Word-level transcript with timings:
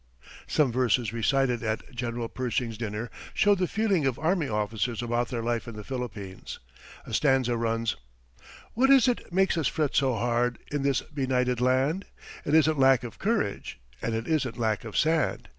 ]Some 0.47 0.71
verses 0.71 1.13
recited 1.13 1.61
at 1.61 1.91
General 1.93 2.27
Pershing's 2.27 2.75
dinner 2.75 3.11
showed 3.35 3.59
the 3.59 3.67
feeling 3.67 4.07
of 4.07 4.17
army 4.17 4.47
officers 4.49 5.03
about 5.03 5.27
their 5.27 5.43
life 5.43 5.67
in 5.67 5.75
the 5.75 5.83
Philippines. 5.83 6.57
A 7.05 7.13
stanza 7.13 7.55
runs: 7.55 7.97
"What 8.73 8.89
is 8.89 9.07
it 9.07 9.31
makes 9.31 9.59
us 9.59 9.67
fret 9.67 9.95
so 9.95 10.15
hard 10.15 10.57
In 10.71 10.81
this 10.81 11.01
benighted 11.01 11.61
land? 11.61 12.05
It 12.45 12.55
isn't 12.55 12.79
lack 12.79 13.03
of 13.03 13.19
courage 13.19 13.79
And 14.01 14.15
it 14.15 14.27
isn't 14.27 14.57
lack 14.57 14.85
of 14.85 14.97
'sand.' 14.97 15.49